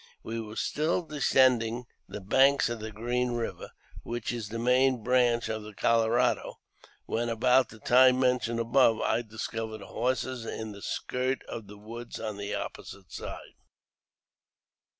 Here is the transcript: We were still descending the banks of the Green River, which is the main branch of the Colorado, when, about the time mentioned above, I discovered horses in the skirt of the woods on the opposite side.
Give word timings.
We 0.23 0.41
were 0.41 0.55
still 0.55 1.03
descending 1.03 1.85
the 2.09 2.21
banks 2.21 2.69
of 2.69 2.79
the 2.79 2.91
Green 2.91 3.33
River, 3.33 3.69
which 4.01 4.33
is 4.33 4.49
the 4.49 4.57
main 4.57 5.03
branch 5.03 5.47
of 5.47 5.61
the 5.61 5.75
Colorado, 5.75 6.57
when, 7.05 7.29
about 7.29 7.69
the 7.69 7.77
time 7.77 8.19
mentioned 8.19 8.59
above, 8.59 8.99
I 9.01 9.21
discovered 9.21 9.81
horses 9.81 10.43
in 10.43 10.71
the 10.71 10.81
skirt 10.81 11.43
of 11.43 11.67
the 11.67 11.77
woods 11.77 12.19
on 12.19 12.37
the 12.37 12.55
opposite 12.55 13.11
side. 13.11 13.53